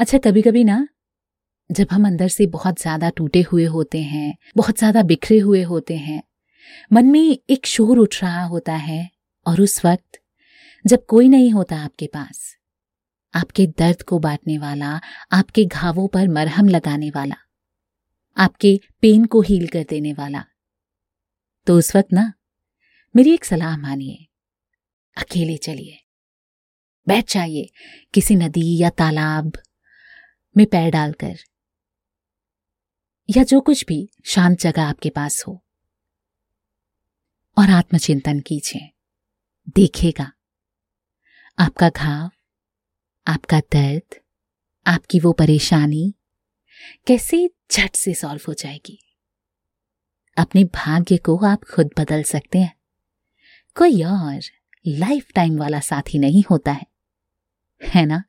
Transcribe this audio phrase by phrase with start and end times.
[0.00, 0.86] अच्छा कभी कभी ना,
[1.70, 5.96] जब हम अंदर से बहुत ज़्यादा टूटे हुए होते हैं, बहुत ज़्यादा बिखरे हुए होते
[5.96, 6.22] हैं,
[6.92, 9.08] मन में एक शोर उठ रहा होता है
[9.46, 10.20] और उस वक्त,
[10.84, 12.54] जब कोई नहीं होता आपके पास,
[13.34, 15.00] आपके दर्द को बांटने वाला,
[15.32, 17.36] आपके घावों पर मरहम लगाने वाला,
[18.36, 20.44] आपके पेन को हील कर देने वाला
[21.66, 22.32] तो उस वक्त ना,
[23.14, 24.26] मेरी एक सलाह मानिए,
[25.16, 25.98] अकेले चलिए,
[27.06, 27.68] बैठ जाइए,
[28.14, 29.52] किसी नदी या तालाब
[30.56, 31.36] में पैर डालकर।
[33.36, 35.64] या जो कुछ भी शांत जगह आपके पास हो।
[37.58, 38.90] और आत्मचिंतन कीजिए।
[39.68, 40.32] देखेगा।
[41.58, 42.30] आपका घाव,
[43.26, 44.20] आपका दर्द,
[44.86, 46.14] आपकी वो परेशानी
[47.06, 49.02] कैसे झट से सॉल्व हो जाएगी।
[50.36, 52.76] अपने भाग्य को आप खुद बदल सकते हैं।
[53.74, 54.40] कोई और
[54.86, 56.86] लाइफ टाइम वाला साथी नहीं होता है।
[57.82, 58.24] है ना?